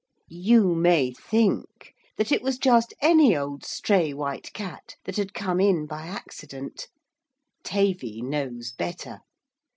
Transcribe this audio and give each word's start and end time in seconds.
You 0.29 0.73
may 0.73 1.11
think 1.13 1.93
that 2.17 2.31
it 2.31 2.41
was 2.41 2.57
just 2.57 2.91
any 3.03 3.37
old 3.37 3.63
stray 3.63 4.15
white 4.15 4.51
cat 4.51 4.95
that 5.05 5.17
had 5.17 5.35
come 5.35 5.59
in 5.59 5.85
by 5.85 6.07
accident. 6.07 6.87
Tavy 7.63 8.23
knows 8.23 8.71
better. 8.71 9.19